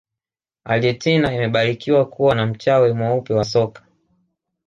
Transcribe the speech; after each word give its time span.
argentina 0.63 1.33
imebarikiwa 1.33 2.05
kuwa 2.05 2.35
na 2.35 2.45
mchawi 2.45 2.93
mweupe 2.93 3.33
wa 3.33 3.43
soka 3.43 3.83